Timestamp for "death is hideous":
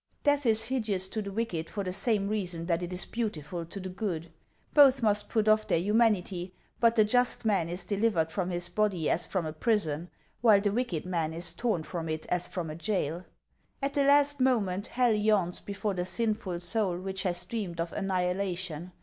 0.23-1.07